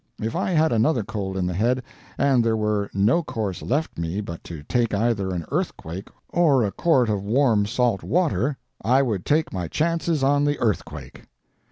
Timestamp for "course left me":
3.21-4.19